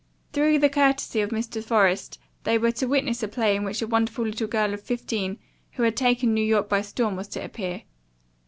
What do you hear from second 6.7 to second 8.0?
storm was to appear.